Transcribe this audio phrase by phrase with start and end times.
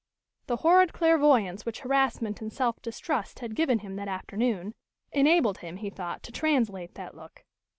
[0.47, 4.73] The horrid clairvoyance which harassment and self distrust had given him that afternoon
[5.11, 7.43] enabled him, he thought, to translate that look.